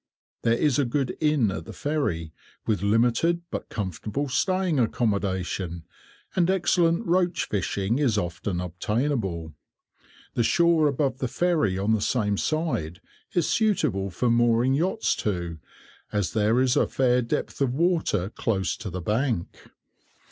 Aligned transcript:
There 0.41 0.53
is 0.55 0.79
a 0.79 0.85
good 0.85 1.15
inn 1.19 1.51
at 1.51 1.65
the 1.65 1.73
Ferry, 1.73 2.33
with 2.65 2.81
limited 2.81 3.43
but 3.51 3.69
comfortable 3.69 4.29
staying 4.29 4.79
accommodation; 4.79 5.83
and 6.35 6.49
excellent 6.49 7.05
roach 7.05 7.45
fishing 7.47 7.99
is 7.99 8.17
often 8.17 8.59
obtainable. 8.59 9.53
The 10.33 10.41
shore 10.41 10.87
above 10.87 11.19
the 11.19 11.27
Ferry 11.27 11.77
on 11.77 11.93
the 11.93 12.01
same 12.01 12.37
side 12.37 12.99
is 13.33 13.47
suitable 13.47 14.09
for 14.09 14.31
mooring 14.31 14.73
yachts 14.73 15.15
to, 15.17 15.59
as 16.11 16.33
there 16.33 16.59
is 16.59 16.75
a 16.75 16.87
fair 16.87 17.21
depth 17.21 17.61
of 17.61 17.75
water 17.75 18.31
close 18.31 18.75
to 18.77 18.89
the 18.89 19.01
bank. 19.01 19.55